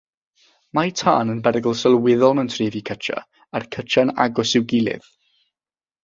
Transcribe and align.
Mae 0.77 0.91
tân 0.99 1.33
yn 1.33 1.41
berygl 1.47 1.75
sylweddol 1.81 2.33
mewn 2.39 2.49
trefi 2.53 2.81
cytiau 2.87 3.21
a'r 3.59 3.67
cytiau'n 3.75 4.13
agos 4.25 4.55
i'w 4.61 4.65
gilydd. 4.73 5.11